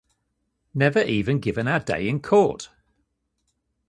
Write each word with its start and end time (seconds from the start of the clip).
Never 0.73 1.01
even 1.03 1.37
given 1.37 1.67
our 1.67 1.79
day 1.79 2.09
in 2.09 2.23
Court! 2.23 2.69